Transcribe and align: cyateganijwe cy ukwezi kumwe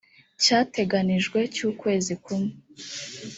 cyateganijwe 0.43 1.39
cy 1.53 1.61
ukwezi 1.69 2.13
kumwe 2.23 2.53